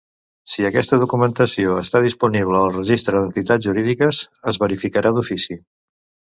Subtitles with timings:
[0.51, 5.63] Si aquesta documentació està disponible al Registre d'Entitats Jurídiques, es verificarà d'ofici.